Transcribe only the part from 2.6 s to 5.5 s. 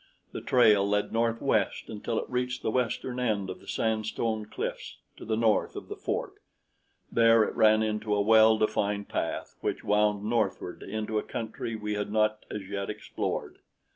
the western end of the sandstone cliffs to the